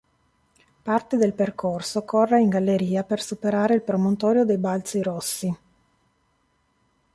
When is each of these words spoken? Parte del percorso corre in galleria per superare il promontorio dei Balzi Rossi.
Parte 0.83 1.15
del 1.15 1.33
percorso 1.35 2.03
corre 2.05 2.39
in 2.41 2.49
galleria 2.49 3.03
per 3.03 3.21
superare 3.21 3.75
il 3.75 3.83
promontorio 3.83 4.45
dei 4.45 4.57
Balzi 4.57 4.99
Rossi. 5.03 5.57